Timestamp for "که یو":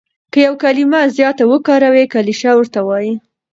0.31-0.53